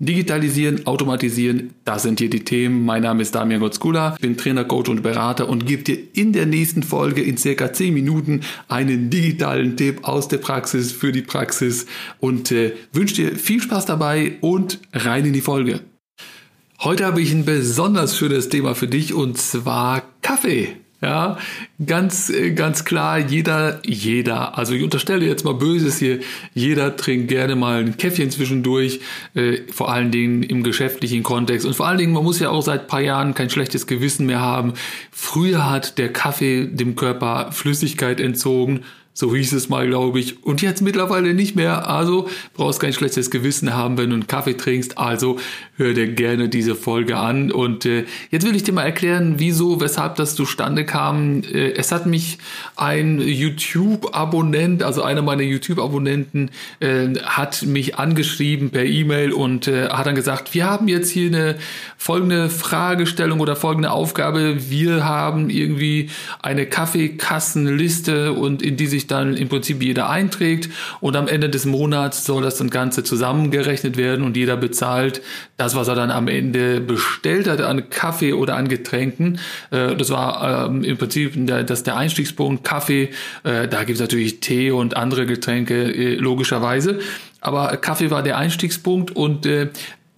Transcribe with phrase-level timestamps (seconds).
[0.00, 2.84] Digitalisieren, automatisieren, das sind hier die Themen.
[2.84, 6.46] Mein Name ist Damian Gotzkula, bin Trainer, Coach und Berater und gebe dir in der
[6.46, 11.86] nächsten Folge in circa 10 Minuten einen digitalen Tipp aus der Praxis für die Praxis
[12.20, 15.80] und äh, wünsche dir viel Spaß dabei und rein in die Folge.
[16.78, 20.76] Heute habe ich ein besonders schönes Thema für dich und zwar Kaffee.
[21.00, 21.38] Ja,
[21.86, 26.18] ganz, äh, ganz klar, jeder, jeder, also ich unterstelle jetzt mal Böses hier,
[26.54, 28.98] jeder trinkt gerne mal ein Käffchen zwischendurch,
[29.34, 31.66] äh, vor allen Dingen im geschäftlichen Kontext.
[31.66, 34.40] Und vor allen Dingen, man muss ja auch seit paar Jahren kein schlechtes Gewissen mehr
[34.40, 34.72] haben.
[35.12, 38.80] Früher hat der Kaffee dem Körper Flüssigkeit entzogen,
[39.18, 40.44] so hieß es mal, glaube ich.
[40.44, 41.90] Und jetzt mittlerweile nicht mehr.
[41.90, 44.96] Also brauchst kein schlechtes Gewissen haben, wenn du einen Kaffee trinkst.
[44.96, 45.40] Also
[45.76, 47.50] hör dir gerne diese Folge an.
[47.50, 51.42] Und äh, jetzt will ich dir mal erklären, wieso, weshalb das zustande kam.
[51.42, 52.38] Äh, es hat mich
[52.76, 60.06] ein YouTube-Abonnent, also einer meiner YouTube-Abonnenten, äh, hat mich angeschrieben per E-Mail und äh, hat
[60.06, 61.58] dann gesagt, wir haben jetzt hier eine
[61.96, 64.70] folgende Fragestellung oder folgende Aufgabe.
[64.70, 66.10] Wir haben irgendwie
[66.40, 70.70] eine Kaffeekassenliste und in die sich dann im Prinzip jeder einträgt
[71.00, 75.22] und am Ende des Monats soll das dann Ganze zusammengerechnet werden und jeder bezahlt
[75.56, 79.40] das, was er dann am Ende bestellt hat an Kaffee oder an Getränken.
[79.70, 81.34] Äh, das war ähm, im Prinzip
[81.66, 83.10] das der Einstiegspunkt Kaffee.
[83.44, 87.00] Äh, da gibt es natürlich Tee und andere Getränke äh, logischerweise.
[87.40, 89.68] Aber Kaffee war der Einstiegspunkt und äh,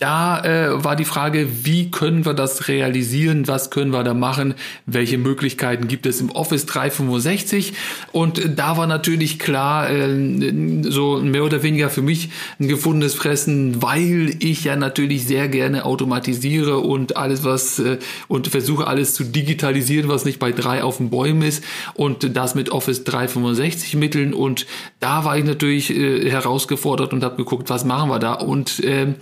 [0.01, 4.55] da äh, war die Frage, wie können wir das realisieren, was können wir da machen,
[4.87, 7.75] welche Möglichkeiten gibt es im Office 365
[8.13, 13.83] und da war natürlich klar, äh, so mehr oder weniger für mich ein gefundenes Fressen,
[13.83, 17.99] weil ich ja natürlich sehr gerne automatisiere und alles was äh,
[18.29, 21.63] und versuche alles zu digitalisieren, was nicht bei drei auf den Bäumen ist.
[21.95, 24.35] Und das mit Office 365 Mitteln.
[24.35, 24.67] Und
[24.99, 28.35] da war ich natürlich äh, herausgefordert und habe geguckt, was machen wir da?
[28.35, 29.15] Und äh,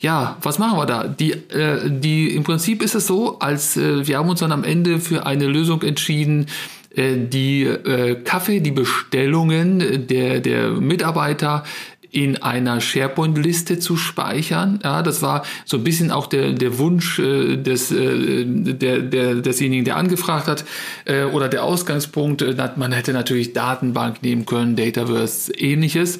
[0.00, 1.04] ja, was machen wir da?
[1.04, 4.64] Die, äh, die, Im Prinzip ist es so, als äh, wir haben uns dann am
[4.64, 6.46] Ende für eine Lösung entschieden,
[6.94, 11.64] äh, die äh, Kaffee, die Bestellungen der, der Mitarbeiter
[12.16, 14.80] in einer SharePoint-Liste zu speichern.
[14.82, 19.34] Ja, das war so ein bisschen auch der, der Wunsch äh, des, äh, der, der,
[19.34, 20.64] desjenigen, der angefragt hat,
[21.04, 22.40] äh, oder der Ausgangspunkt.
[22.40, 26.18] Äh, man hätte natürlich Datenbank nehmen können, Dataverse, ähnliches.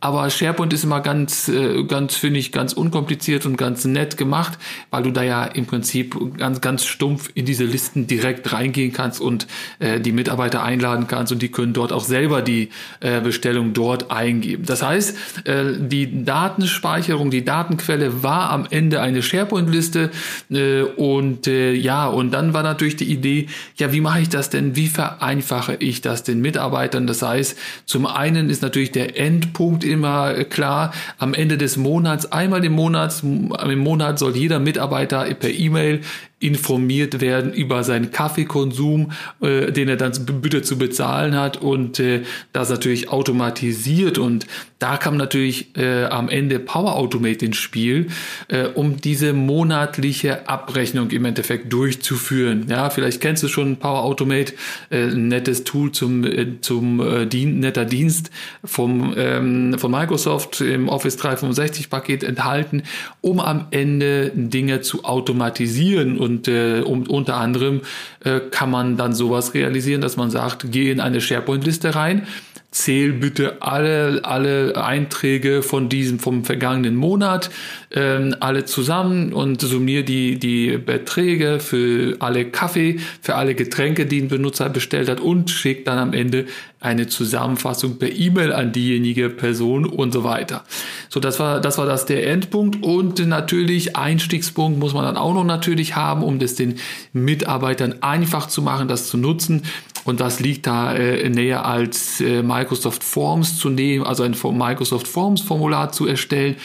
[0.00, 4.56] Aber SharePoint ist immer ganz, äh, ganz, finde ich, ganz unkompliziert und ganz nett gemacht,
[4.90, 9.20] weil du da ja im Prinzip ganz, ganz stumpf in diese Listen direkt reingehen kannst
[9.20, 9.48] und
[9.80, 12.68] äh, die Mitarbeiter einladen kannst und die können dort auch selber die
[13.00, 14.64] äh, Bestellung dort eingeben.
[14.64, 20.10] Das heißt, äh, die Datenspeicherung, die Datenquelle war am Ende eine SharePoint-Liste
[20.50, 24.48] äh, und äh, ja, und dann war natürlich die Idee, ja, wie mache ich das
[24.48, 24.76] denn?
[24.76, 27.08] Wie vereinfache ich das den Mitarbeitern?
[27.08, 32.64] Das heißt, zum einen ist natürlich der Endpunkt immer klar, am Ende des Monats, einmal
[32.64, 36.02] im Monat, im Monat soll jeder Mitarbeiter per E-Mail
[36.40, 41.56] informiert werden über seinen Kaffeekonsum, äh, den er dann bitte zu bezahlen hat.
[41.56, 42.22] Und äh,
[42.52, 44.18] das natürlich automatisiert.
[44.18, 44.46] Und
[44.78, 48.06] da kam natürlich äh, am Ende Power Automate ins Spiel,
[48.46, 52.66] äh, um diese monatliche Abrechnung im Endeffekt durchzuführen.
[52.68, 54.54] Ja, vielleicht kennst du schon Power Automate,
[54.90, 58.30] äh, ein nettes Tool zum äh, zum äh, Dien netter Dienst
[58.64, 62.84] vom ähm, von Microsoft im Office 365 Paket enthalten,
[63.20, 66.18] um am Ende Dinge zu automatisieren.
[66.18, 67.80] Und äh, um, unter anderem
[68.24, 72.26] äh, kann man dann sowas realisieren, dass man sagt, geh in eine SharePoint-Liste rein,
[72.70, 77.48] zähl bitte alle, alle Einträge von diesem, vom vergangenen Monat,
[77.90, 84.20] ähm, alle zusammen und summier die, die Beträge für alle Kaffee, für alle Getränke, die
[84.20, 86.44] ein Benutzer bestellt hat und schick dann am Ende
[86.80, 90.64] eine Zusammenfassung per E-Mail an diejenige Person und so weiter.
[91.08, 95.34] So, das war, das war das der Endpunkt und natürlich Einstiegspunkt muss man dann auch
[95.34, 96.76] noch natürlich haben, um das den
[97.12, 99.62] Mitarbeitern einfach zu machen, das zu nutzen.
[100.08, 105.06] Und das liegt da äh, näher als äh, Microsoft Forms zu nehmen, also ein Microsoft
[105.06, 106.56] Forms Formular zu erstellen.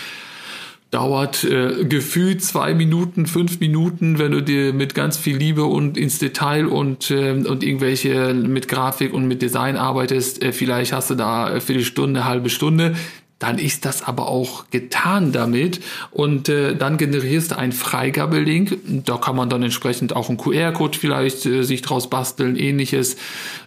[0.91, 5.97] Dauert äh, gefühlt zwei Minuten, fünf Minuten, wenn du dir mit ganz viel Liebe und
[5.97, 10.41] ins Detail und, äh, und irgendwelche mit Grafik und mit Design arbeitest.
[10.41, 12.95] Äh, vielleicht hast du da für die Stunde, halbe Stunde
[13.43, 15.81] dann ist das aber auch getan damit
[16.11, 18.77] und äh, dann generierst du einen Freigabelink.
[19.05, 23.17] Da kann man dann entsprechend auch einen QR-Code vielleicht äh, sich draus basteln, ähnliches.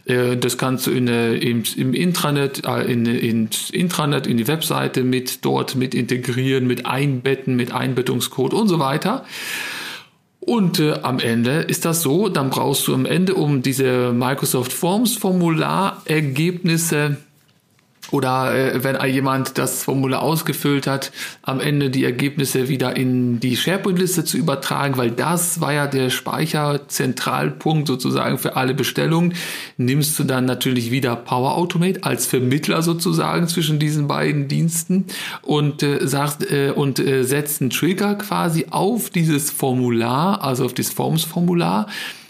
[0.06, 5.04] Äh, das kannst du in, äh, im, Intranet, äh, in, ins Intranet, in die Webseite
[5.04, 9.26] mit dort mit integrieren, mit einbetten, mit Einbettungscode und so weiter.
[10.40, 14.72] Und äh, am Ende ist das so, dann brauchst du am Ende, um diese Microsoft
[14.72, 17.18] Forms Formular Ergebnisse
[18.10, 21.12] oder äh, wenn jemand das Formular ausgefüllt hat,
[21.42, 26.10] am Ende die Ergebnisse wieder in die SharePoint-Liste zu übertragen, weil das war ja der
[26.10, 29.34] Speicherzentralpunkt sozusagen für alle Bestellungen,
[29.76, 35.06] nimmst du dann natürlich wieder Power Automate als Vermittler sozusagen zwischen diesen beiden Diensten
[35.42, 40.74] und äh, sagst äh, und äh, setzt einen Trigger quasi auf dieses Formular, also auf
[40.74, 41.86] das Forms-Formular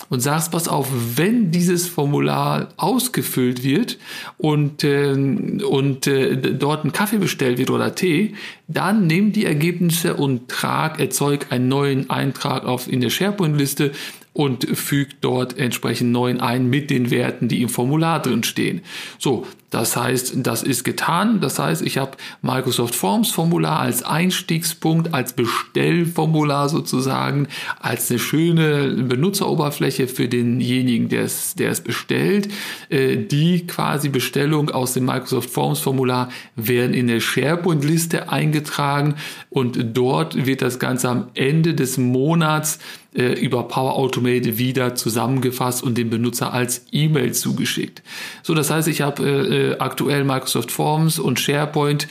[0.09, 3.99] und sagst, pass auf, wenn dieses Formular ausgefüllt wird
[4.39, 8.35] und, äh, und äh, dort ein Kaffee bestellt wird oder Tee,
[8.69, 13.93] dann nimm die Ergebnisse und trag, erzeug einen neuen Eintrag auf in der SharePoint-Liste
[14.37, 18.83] und fügt dort entsprechend neuen ein mit den Werten, die im Formular drin stehen.
[19.19, 21.41] So, das heißt, das ist getan.
[21.41, 22.13] Das heißt, ich habe
[22.43, 27.49] Microsoft Forms Formular als Einstiegspunkt, als Bestellformular sozusagen,
[27.81, 32.49] als eine schöne Benutzeroberfläche für denjenigen, der es, der es bestellt.
[32.91, 39.15] Äh, die quasi Bestellung aus dem Microsoft Forms Formular werden in der SharePoint-Liste eingetragen
[39.49, 42.79] und dort wird das Ganze am Ende des Monats
[43.17, 48.03] äh, über Power Automate wieder zusammengefasst und dem Benutzer als E-Mail zugeschickt.
[48.43, 52.09] So, das heißt, ich habe äh, äh, aktuell Microsoft Forms und SharePoint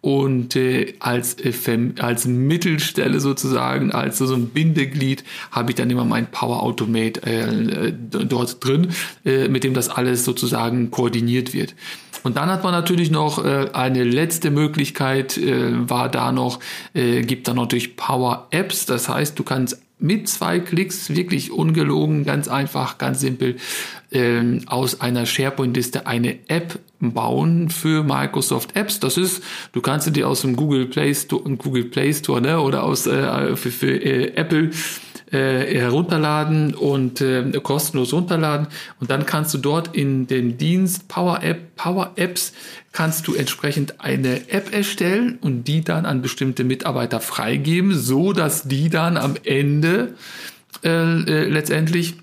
[0.00, 6.04] und äh, als, äh, als Mittelstelle sozusagen, als so ein Bindeglied, habe ich dann immer
[6.04, 8.88] mein Power Automate äh, dort drin,
[9.24, 11.74] äh, mit dem das alles sozusagen koordiniert wird.
[12.22, 16.60] Und dann hat man natürlich noch äh, eine letzte Möglichkeit, äh, war da noch,
[16.94, 18.86] äh, gibt da natürlich Power Apps.
[18.86, 23.56] Das heißt, du kannst mit zwei Klicks, wirklich ungelogen, ganz einfach, ganz simpel,
[24.12, 29.00] ähm, aus einer SharePoint-Liste eine App bauen für Microsoft Apps.
[29.00, 29.42] Das ist,
[29.72, 33.56] du kannst dir aus dem Google Play Store, Google Play Store ne, oder aus äh,
[33.56, 34.70] für, für äh, Apple
[35.30, 38.68] äh, herunterladen und äh, kostenlos runterladen.
[39.00, 42.52] Und dann kannst du dort in dem Dienst Power App Power Apps
[42.92, 48.64] kannst du entsprechend eine App erstellen und die dann an bestimmte Mitarbeiter freigeben, so dass
[48.64, 50.14] die dann am Ende
[50.84, 52.14] äh, äh, letztendlich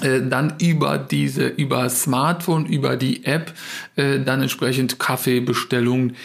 [0.00, 3.52] äh, dann über diese, über Smartphone, über die App,
[3.96, 6.16] äh, dann entsprechend Kaffeebestellungen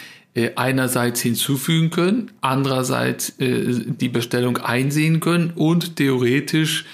[0.54, 6.84] einerseits hinzufügen können, andererseits äh, die Bestellung einsehen können und theoretisch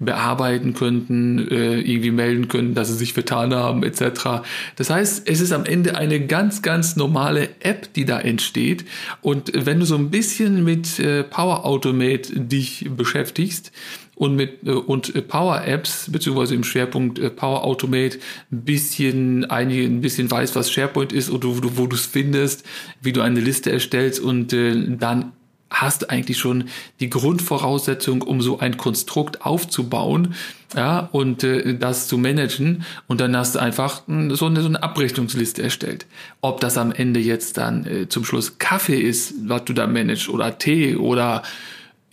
[0.00, 4.42] bearbeiten könnten, äh, irgendwie melden können, dass sie sich vertan haben, etc.
[4.76, 8.84] Das heißt, es ist am Ende eine ganz, ganz normale App, die da entsteht.
[9.20, 13.72] Und wenn du so ein bisschen mit äh, Power Automate dich beschäftigst,
[14.16, 18.18] und mit äh, und äh, Power Apps beziehungsweise im Schwerpunkt äh, Power Automate
[18.52, 22.06] ein bisschen einige ein bisschen weiß, was SharePoint ist oder wo du wo du es
[22.06, 22.64] findest,
[23.00, 25.32] wie du eine Liste erstellst und äh, dann
[25.74, 26.68] hast eigentlich schon
[27.00, 30.34] die Grundvoraussetzung, um so ein Konstrukt aufzubauen,
[30.74, 32.84] ja, und äh, das zu managen.
[33.06, 36.06] Und dann hast du einfach hm, so eine, so eine Abrechnungsliste erstellt.
[36.40, 40.28] Ob das am Ende jetzt dann äh, zum Schluss Kaffee ist, was du da managst,
[40.28, 41.42] oder Tee oder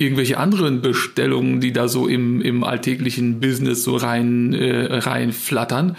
[0.02, 5.96] irgendwelche anderen Bestellungen, die da so im, im alltäglichen Business so rein, äh, rein flattern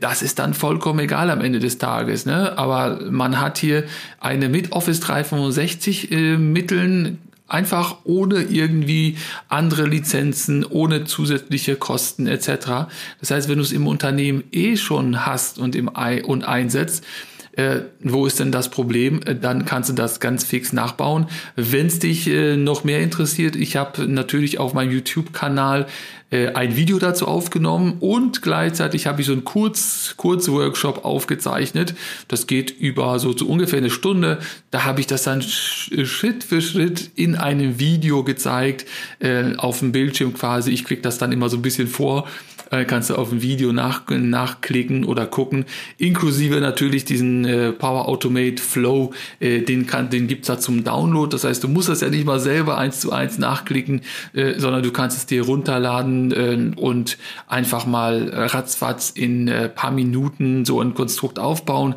[0.00, 2.24] das ist dann vollkommen egal am Ende des Tages.
[2.24, 2.56] Ne?
[2.56, 3.84] Aber man hat hier
[4.20, 7.18] eine mit Office 365 äh, Mitteln
[7.52, 9.16] einfach ohne irgendwie
[9.48, 12.88] andere Lizenzen, ohne zusätzliche Kosten etc.
[13.20, 17.04] Das heißt, wenn du es im Unternehmen eh schon hast und im und einsetzt,
[17.52, 19.20] äh, wo ist denn das Problem?
[19.24, 21.26] Äh, dann kannst du das ganz fix nachbauen.
[21.56, 25.86] Wenn es dich äh, noch mehr interessiert, ich habe natürlich auf meinem YouTube-Kanal
[26.30, 31.94] äh, ein Video dazu aufgenommen und gleichzeitig habe ich so einen Kurz, Kurzworkshop aufgezeichnet.
[32.26, 34.38] Das geht über so, so ungefähr eine Stunde.
[34.70, 38.86] Da habe ich das dann Schritt für Schritt in einem Video gezeigt,
[39.18, 40.70] äh, auf dem Bildschirm quasi.
[40.70, 42.26] Ich klicke das dann immer so ein bisschen vor
[42.72, 45.66] äh, kannst du auf ein Video nach, nachklicken oder gucken.
[45.98, 51.30] Inklusive natürlich diesen äh, Power Automate Flow, äh, den, kann, den gibt's da zum Download.
[51.30, 54.00] Das heißt, du musst das ja nicht mal selber eins zu eins nachklicken,
[54.32, 59.90] äh, sondern du kannst es dir runterladen äh, und einfach mal ratzfatz in äh, paar
[59.90, 61.94] Minuten so ein Konstrukt aufbauen.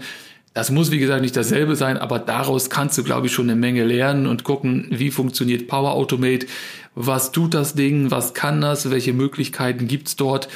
[0.55, 3.59] Das muss, wie gesagt, nicht dasselbe sein, aber daraus kannst du, glaube ich, schon eine
[3.59, 6.47] Menge lernen und gucken, wie funktioniert Power Automate,
[6.95, 10.47] was tut das Ding, was kann das, welche Möglichkeiten gibt's dort.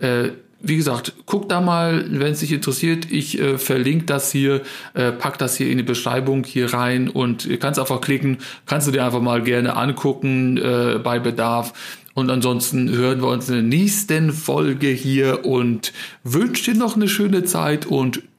[0.00, 3.12] Äh, wie gesagt, guck da mal, wenn es dich interessiert.
[3.12, 4.62] Ich äh, verlinke das hier,
[4.94, 8.90] äh, pack das hier in die Beschreibung hier rein und kannst einfach klicken, kannst du
[8.90, 11.74] dir einfach mal gerne angucken äh, bei Bedarf.
[12.14, 15.92] Und ansonsten hören wir uns in der nächsten Folge hier und
[16.24, 18.22] wünsche dir noch eine schöne Zeit und